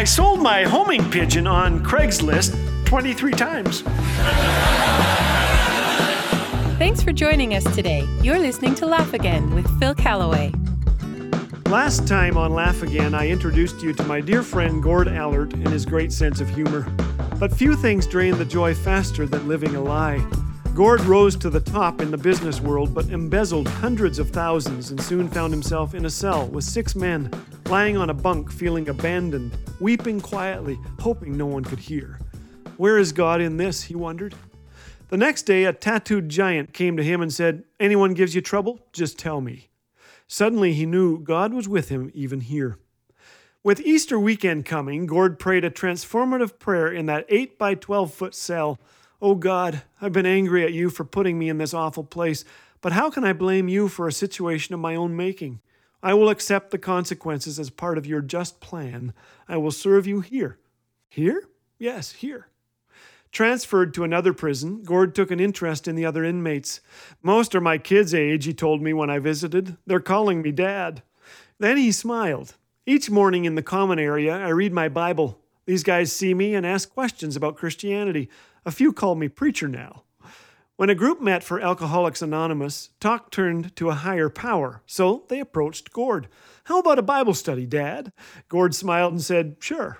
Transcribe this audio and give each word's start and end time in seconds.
I 0.00 0.04
sold 0.04 0.40
my 0.40 0.62
homing 0.62 1.10
pigeon 1.10 1.46
on 1.46 1.84
Craigslist 1.84 2.56
23 2.86 3.32
times. 3.32 3.82
Thanks 6.78 7.02
for 7.02 7.12
joining 7.12 7.54
us 7.54 7.64
today. 7.74 8.08
You're 8.22 8.38
listening 8.38 8.74
to 8.76 8.86
Laugh 8.86 9.12
Again 9.12 9.54
with 9.54 9.68
Phil 9.78 9.94
Callaway. 9.94 10.54
Last 11.66 12.08
time 12.08 12.38
on 12.38 12.54
Laugh 12.54 12.82
Again, 12.82 13.14
I 13.14 13.28
introduced 13.28 13.82
you 13.82 13.92
to 13.92 14.02
my 14.04 14.22
dear 14.22 14.42
friend 14.42 14.82
Gord 14.82 15.06
Allert 15.06 15.52
and 15.52 15.68
his 15.68 15.84
great 15.84 16.12
sense 16.14 16.40
of 16.40 16.48
humor. 16.48 16.90
But 17.38 17.52
few 17.52 17.76
things 17.76 18.06
drain 18.06 18.38
the 18.38 18.46
joy 18.46 18.74
faster 18.74 19.26
than 19.26 19.48
living 19.48 19.76
a 19.76 19.82
lie. 19.82 20.26
Gord 20.74 21.02
rose 21.02 21.36
to 21.36 21.50
the 21.50 21.60
top 21.60 22.00
in 22.00 22.10
the 22.10 22.16
business 22.16 22.58
world, 22.58 22.94
but 22.94 23.10
embezzled 23.10 23.68
hundreds 23.68 24.18
of 24.18 24.30
thousands 24.30 24.92
and 24.92 25.02
soon 25.02 25.28
found 25.28 25.52
himself 25.52 25.94
in 25.94 26.06
a 26.06 26.10
cell 26.10 26.46
with 26.46 26.64
six 26.64 26.96
men, 26.96 27.30
lying 27.70 27.96
on 27.96 28.10
a 28.10 28.14
bunk, 28.14 28.50
feeling 28.50 28.88
abandoned, 28.88 29.56
weeping 29.78 30.20
quietly, 30.20 30.76
hoping 30.98 31.36
no 31.36 31.46
one 31.46 31.62
could 31.62 31.78
hear. 31.78 32.18
Where 32.78 32.98
is 32.98 33.12
God 33.12 33.40
in 33.40 33.58
this? 33.58 33.84
he 33.84 33.94
wondered. 33.94 34.34
The 35.08 35.16
next 35.16 35.42
day, 35.42 35.64
a 35.64 35.72
tattooed 35.72 36.28
giant 36.28 36.72
came 36.72 36.96
to 36.96 37.04
him 37.04 37.22
and 37.22 37.32
said, 37.32 37.62
Anyone 37.78 38.14
gives 38.14 38.34
you 38.34 38.40
trouble? 38.40 38.80
Just 38.92 39.20
tell 39.20 39.40
me. 39.40 39.68
Suddenly, 40.26 40.72
he 40.72 40.84
knew 40.84 41.20
God 41.20 41.54
was 41.54 41.68
with 41.68 41.90
him 41.90 42.10
even 42.12 42.40
here. 42.40 42.76
With 43.62 43.80
Easter 43.80 44.18
weekend 44.18 44.64
coming, 44.64 45.06
Gord 45.06 45.38
prayed 45.38 45.64
a 45.64 45.70
transformative 45.70 46.58
prayer 46.58 46.90
in 46.90 47.06
that 47.06 47.24
8 47.28 47.56
by 47.56 47.76
12 47.76 48.12
foot 48.12 48.34
cell. 48.34 48.80
Oh 49.22 49.36
God, 49.36 49.82
I've 50.02 50.12
been 50.12 50.26
angry 50.26 50.64
at 50.64 50.72
you 50.72 50.90
for 50.90 51.04
putting 51.04 51.38
me 51.38 51.48
in 51.48 51.58
this 51.58 51.74
awful 51.74 52.02
place, 52.02 52.44
but 52.80 52.92
how 52.92 53.10
can 53.10 53.22
I 53.22 53.32
blame 53.32 53.68
you 53.68 53.86
for 53.86 54.08
a 54.08 54.12
situation 54.12 54.74
of 54.74 54.80
my 54.80 54.96
own 54.96 55.16
making? 55.16 55.60
I 56.02 56.14
will 56.14 56.30
accept 56.30 56.70
the 56.70 56.78
consequences 56.78 57.58
as 57.58 57.70
part 57.70 57.98
of 57.98 58.06
your 58.06 58.22
just 58.22 58.60
plan. 58.60 59.12
I 59.48 59.56
will 59.58 59.70
serve 59.70 60.06
you 60.06 60.20
here. 60.20 60.58
Here? 61.08 61.44
Yes, 61.78 62.12
here. 62.12 62.48
Transferred 63.32 63.94
to 63.94 64.04
another 64.04 64.32
prison, 64.32 64.82
Gord 64.82 65.14
took 65.14 65.30
an 65.30 65.38
interest 65.38 65.86
in 65.86 65.94
the 65.94 66.04
other 66.04 66.24
inmates. 66.24 66.80
Most 67.22 67.54
are 67.54 67.60
my 67.60 67.78
kids' 67.78 68.14
age, 68.14 68.44
he 68.44 68.52
told 68.52 68.82
me 68.82 68.92
when 68.92 69.08
I 69.08 69.18
visited. 69.18 69.76
They're 69.86 70.00
calling 70.00 70.42
me 70.42 70.50
Dad. 70.50 71.02
Then 71.58 71.76
he 71.76 71.92
smiled. 71.92 72.56
Each 72.86 73.08
morning 73.08 73.44
in 73.44 73.54
the 73.54 73.62
common 73.62 73.98
area, 73.98 74.36
I 74.36 74.48
read 74.48 74.72
my 74.72 74.88
Bible. 74.88 75.38
These 75.66 75.84
guys 75.84 76.12
see 76.12 76.34
me 76.34 76.54
and 76.54 76.66
ask 76.66 76.92
questions 76.92 77.36
about 77.36 77.56
Christianity. 77.56 78.28
A 78.66 78.72
few 78.72 78.92
call 78.92 79.14
me 79.14 79.28
preacher 79.28 79.68
now. 79.68 80.02
When 80.80 80.88
a 80.88 80.94
group 80.94 81.20
met 81.20 81.44
for 81.44 81.60
Alcoholics 81.60 82.22
Anonymous, 82.22 82.88
talk 83.00 83.30
turned 83.30 83.76
to 83.76 83.90
a 83.90 83.94
higher 83.94 84.30
power, 84.30 84.80
so 84.86 85.26
they 85.28 85.38
approached 85.38 85.92
Gord. 85.92 86.26
How 86.64 86.78
about 86.78 86.98
a 86.98 87.02
Bible 87.02 87.34
study, 87.34 87.66
Dad? 87.66 88.14
Gord 88.48 88.74
smiled 88.74 89.12
and 89.12 89.20
said, 89.20 89.56
Sure. 89.60 89.98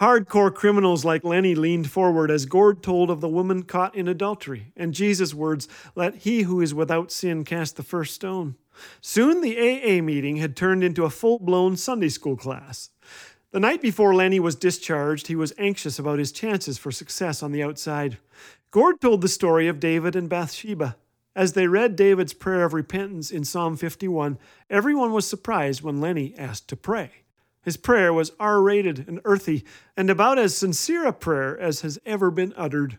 Hardcore 0.00 0.54
criminals 0.54 1.04
like 1.04 1.24
Lenny 1.24 1.56
leaned 1.56 1.90
forward 1.90 2.30
as 2.30 2.46
Gord 2.46 2.84
told 2.84 3.10
of 3.10 3.20
the 3.20 3.28
woman 3.28 3.64
caught 3.64 3.96
in 3.96 4.06
adultery, 4.06 4.70
and 4.76 4.94
Jesus' 4.94 5.34
words, 5.34 5.66
Let 5.96 6.18
he 6.18 6.42
who 6.42 6.60
is 6.60 6.72
without 6.72 7.10
sin 7.10 7.42
cast 7.42 7.74
the 7.74 7.82
first 7.82 8.14
stone. 8.14 8.54
Soon 9.00 9.40
the 9.40 9.58
AA 9.58 10.00
meeting 10.00 10.36
had 10.36 10.54
turned 10.54 10.84
into 10.84 11.04
a 11.04 11.10
full 11.10 11.40
blown 11.40 11.76
Sunday 11.76 12.10
school 12.10 12.36
class. 12.36 12.90
The 13.56 13.60
night 13.60 13.80
before 13.80 14.14
Lenny 14.14 14.38
was 14.38 14.54
discharged, 14.54 15.28
he 15.28 15.34
was 15.34 15.54
anxious 15.56 15.98
about 15.98 16.18
his 16.18 16.30
chances 16.30 16.76
for 16.76 16.92
success 16.92 17.42
on 17.42 17.52
the 17.52 17.62
outside. 17.62 18.18
Gord 18.70 19.00
told 19.00 19.22
the 19.22 19.28
story 19.28 19.66
of 19.66 19.80
David 19.80 20.14
and 20.14 20.28
Bathsheba. 20.28 20.94
As 21.34 21.54
they 21.54 21.66
read 21.66 21.96
David's 21.96 22.34
prayer 22.34 22.66
of 22.66 22.74
repentance 22.74 23.30
in 23.30 23.46
Psalm 23.46 23.78
51, 23.78 24.36
everyone 24.68 25.14
was 25.14 25.26
surprised 25.26 25.80
when 25.80 26.02
Lenny 26.02 26.34
asked 26.36 26.68
to 26.68 26.76
pray. 26.76 27.10
His 27.62 27.78
prayer 27.78 28.12
was 28.12 28.32
R 28.38 28.60
rated 28.60 29.08
and 29.08 29.22
earthy, 29.24 29.64
and 29.96 30.10
about 30.10 30.38
as 30.38 30.54
sincere 30.54 31.06
a 31.06 31.12
prayer 31.14 31.58
as 31.58 31.80
has 31.80 31.98
ever 32.04 32.30
been 32.30 32.52
uttered. 32.58 32.98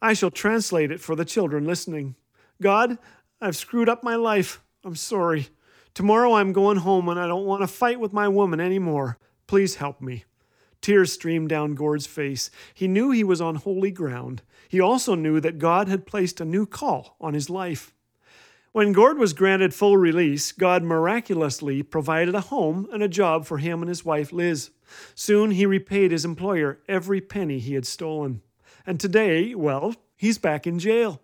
I 0.00 0.14
shall 0.14 0.30
translate 0.30 0.90
it 0.90 1.02
for 1.02 1.16
the 1.16 1.26
children 1.26 1.66
listening. 1.66 2.14
God, 2.62 2.96
I've 3.42 3.56
screwed 3.58 3.90
up 3.90 4.02
my 4.02 4.16
life. 4.16 4.62
I'm 4.86 4.96
sorry. 4.96 5.48
Tomorrow 5.92 6.32
I'm 6.32 6.54
going 6.54 6.78
home 6.78 7.10
and 7.10 7.20
I 7.20 7.26
don't 7.26 7.44
want 7.44 7.60
to 7.60 7.66
fight 7.66 8.00
with 8.00 8.14
my 8.14 8.26
woman 8.26 8.58
anymore. 8.58 9.18
Please 9.48 9.76
help 9.76 10.00
me. 10.00 10.24
Tears 10.80 11.12
streamed 11.12 11.48
down 11.48 11.74
Gord's 11.74 12.06
face. 12.06 12.50
He 12.72 12.86
knew 12.86 13.10
he 13.10 13.24
was 13.24 13.40
on 13.40 13.56
holy 13.56 13.90
ground. 13.90 14.42
He 14.68 14.80
also 14.80 15.16
knew 15.16 15.40
that 15.40 15.58
God 15.58 15.88
had 15.88 16.06
placed 16.06 16.40
a 16.40 16.44
new 16.44 16.66
call 16.66 17.16
on 17.20 17.34
his 17.34 17.50
life. 17.50 17.92
When 18.72 18.92
Gord 18.92 19.18
was 19.18 19.32
granted 19.32 19.74
full 19.74 19.96
release, 19.96 20.52
God 20.52 20.84
miraculously 20.84 21.82
provided 21.82 22.34
a 22.34 22.42
home 22.42 22.86
and 22.92 23.02
a 23.02 23.08
job 23.08 23.44
for 23.44 23.58
him 23.58 23.82
and 23.82 23.88
his 23.88 24.04
wife 24.04 24.30
Liz. 24.30 24.70
Soon 25.14 25.50
he 25.50 25.66
repaid 25.66 26.12
his 26.12 26.24
employer 26.24 26.78
every 26.86 27.20
penny 27.20 27.58
he 27.58 27.74
had 27.74 27.86
stolen. 27.86 28.42
And 28.86 29.00
today, 29.00 29.54
well, 29.54 29.94
he's 30.16 30.38
back 30.38 30.66
in 30.66 30.78
jail. 30.78 31.20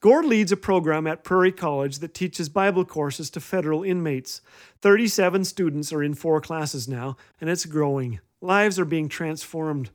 Gord 0.00 0.24
leads 0.24 0.52
a 0.52 0.56
program 0.56 1.06
at 1.06 1.24
Prairie 1.24 1.52
College 1.52 1.98
that 1.98 2.14
teaches 2.14 2.48
Bible 2.48 2.84
courses 2.84 3.30
to 3.30 3.40
federal 3.40 3.82
inmates. 3.82 4.40
37 4.82 5.44
students 5.44 5.92
are 5.92 6.02
in 6.02 6.14
four 6.14 6.40
classes 6.40 6.88
now, 6.88 7.16
and 7.40 7.50
it's 7.50 7.66
growing. 7.66 8.20
Lives 8.40 8.78
are 8.78 8.84
being 8.84 9.08
transformed. 9.08 9.90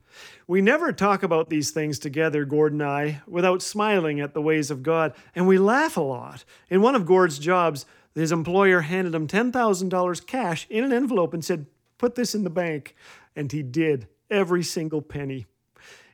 We 0.48 0.62
never 0.62 0.92
talk 0.92 1.24
about 1.24 1.50
these 1.50 1.72
things 1.72 2.00
together, 2.00 2.44
Gord 2.44 2.74
and 2.74 2.84
I, 2.84 3.22
without 3.28 3.62
smiling 3.62 4.20
at 4.20 4.34
the 4.34 4.42
ways 4.42 4.72
of 4.72 4.84
God, 4.84 5.14
and 5.36 5.48
we 5.48 5.58
laugh 5.58 5.96
a 5.96 6.02
lot. 6.02 6.44
In 6.70 6.82
one 6.82 6.96
of 6.96 7.06
Gord's 7.06 7.40
jobs, 7.40 7.86
his 8.16 8.32
employer 8.32 8.82
handed 8.82 9.16
him 9.16 9.28
$10,000 9.28 10.28
cash 10.28 10.68
in 10.70 10.84
an 10.84 10.92
envelope 10.92 11.34
and 11.34 11.46
said, 11.46 11.68
Put 11.98 12.16
this 12.16 12.34
in 12.34 12.44
the 12.44 12.50
bank. 12.50 12.96
And 13.36 13.52
he 13.52 13.62
did, 13.62 14.08
every 14.30 14.64
single 14.64 15.02
penny. 15.02 15.46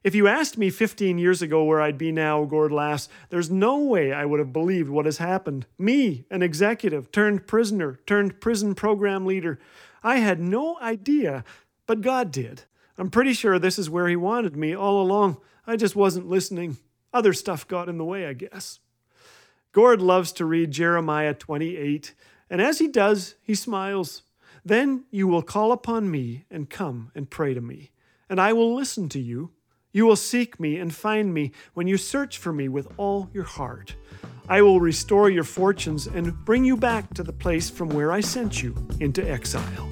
If 0.03 0.15
you 0.15 0.27
asked 0.27 0.57
me 0.57 0.69
15 0.69 1.17
years 1.17 1.41
ago 1.41 1.63
where 1.63 1.81
I'd 1.81 1.97
be 1.97 2.11
now, 2.11 2.45
Gord 2.45 2.71
laughs, 2.71 3.09
there's 3.29 3.49
no 3.49 3.79
way 3.79 4.13
I 4.13 4.25
would 4.25 4.39
have 4.39 4.53
believed 4.53 4.89
what 4.89 5.05
has 5.05 5.17
happened. 5.17 5.65
Me, 5.77 6.25
an 6.29 6.41
executive, 6.41 7.11
turned 7.11 7.47
prisoner, 7.47 7.99
turned 8.05 8.39
prison 8.39 8.75
program 8.75 9.25
leader. 9.25 9.59
I 10.03 10.17
had 10.17 10.39
no 10.39 10.77
idea 10.79 11.43
but 11.87 12.01
God 12.01 12.31
did. 12.31 12.63
I'm 12.97 13.09
pretty 13.09 13.33
sure 13.33 13.57
this 13.57 13.79
is 13.79 13.89
where 13.89 14.07
He 14.07 14.15
wanted 14.15 14.55
me 14.55 14.75
all 14.75 15.01
along. 15.01 15.37
I 15.65 15.77
just 15.77 15.95
wasn't 15.95 16.29
listening. 16.29 16.77
Other 17.13 17.33
stuff 17.33 17.67
got 17.67 17.89
in 17.89 17.97
the 17.97 18.05
way, 18.05 18.27
I 18.27 18.33
guess. 18.33 18.79
Gord 19.71 20.01
loves 20.01 20.31
to 20.33 20.45
read 20.45 20.71
Jeremiah 20.71 21.33
28, 21.33 22.13
and 22.49 22.61
as 22.61 22.79
he 22.79 22.87
does, 22.87 23.35
he 23.41 23.55
smiles. 23.55 24.23
Then 24.63 25.05
you 25.11 25.27
will 25.27 25.41
call 25.41 25.71
upon 25.71 26.11
me 26.11 26.45
and 26.51 26.69
come 26.69 27.11
and 27.15 27.29
pray 27.29 27.53
to 27.53 27.61
me, 27.61 27.91
and 28.29 28.39
I 28.39 28.53
will 28.53 28.75
listen 28.75 29.07
to 29.09 29.19
you. 29.19 29.51
You 29.97 30.05
will 30.05 30.15
seek 30.15 30.59
me 30.59 30.77
and 30.77 30.93
find 30.93 31.33
me 31.33 31.53
when 31.73 31.87
you 31.87 31.97
search 31.97 32.37
for 32.37 32.53
me 32.53 32.69
with 32.69 32.87
all 32.97 33.31
your 33.33 33.45
heart. 33.45 33.95
I 34.47 34.61
will 34.61 34.79
restore 34.79 35.31
your 35.31 35.43
fortunes 35.43 36.05
and 36.05 36.45
bring 36.45 36.63
you 36.63 36.77
back 36.77 37.11
to 37.15 37.23
the 37.23 37.33
place 37.33 37.71
from 37.71 37.89
where 37.89 38.11
I 38.11 38.19
sent 38.19 38.61
you 38.61 38.75
into 38.99 39.27
exile. 39.27 39.89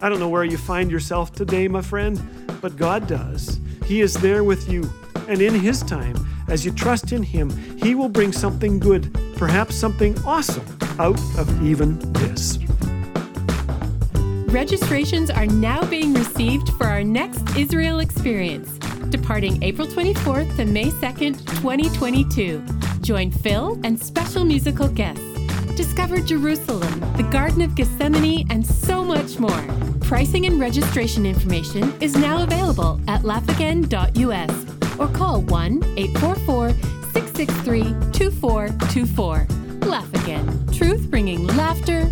I 0.00 0.08
don't 0.08 0.18
know 0.18 0.28
where 0.28 0.42
you 0.42 0.58
find 0.58 0.90
yourself 0.90 1.30
today, 1.30 1.68
my 1.68 1.82
friend, 1.82 2.20
but 2.60 2.76
God 2.76 3.06
does. 3.06 3.60
He 3.84 4.00
is 4.00 4.14
there 4.14 4.42
with 4.42 4.68
you. 4.68 4.90
And 5.28 5.40
in 5.40 5.54
His 5.54 5.84
time, 5.84 6.16
as 6.48 6.64
you 6.64 6.72
trust 6.72 7.12
in 7.12 7.22
Him, 7.22 7.48
He 7.76 7.94
will 7.94 8.08
bring 8.08 8.32
something 8.32 8.80
good, 8.80 9.16
perhaps 9.36 9.76
something 9.76 10.18
awesome, 10.24 10.66
out 10.98 11.20
of 11.38 11.62
even 11.62 11.96
this. 12.14 12.58
Registrations 14.52 15.30
are 15.30 15.46
now 15.46 15.82
being 15.86 16.12
received 16.12 16.70
for 16.70 16.86
our 16.86 17.02
next 17.02 17.56
Israel 17.56 18.00
experience, 18.00 18.78
departing 19.12 19.62
April 19.62 19.86
24th 19.86 20.56
to 20.56 20.64
May 20.64 20.86
2nd, 20.86 21.38
2022. 21.60 22.64
Join 23.02 23.30
Phil 23.30 23.78
and 23.84 24.02
special 24.02 24.44
musical 24.44 24.88
guests. 24.88 25.22
Discover 25.76 26.22
Jerusalem, 26.22 27.00
the 27.16 27.28
Garden 27.30 27.60
of 27.60 27.74
Gethsemane, 27.74 28.46
and 28.50 28.66
so 28.66 29.04
much 29.04 29.38
more. 29.38 29.64
Pricing 30.00 30.46
and 30.46 30.58
registration 30.58 31.26
information 31.26 31.92
is 32.00 32.16
now 32.16 32.42
available 32.42 32.98
at 33.06 33.20
laughagain.us 33.22 34.98
or 34.98 35.08
call 35.08 35.42
1 35.42 35.84
844 35.96 36.70
663 37.12 37.82
2424. 38.12 39.46
Laugh 39.88 40.14
Again, 40.14 40.66
truth 40.72 41.10
bringing 41.10 41.46
laughter 41.48 42.10